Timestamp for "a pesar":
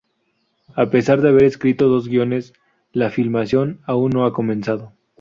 0.75-1.21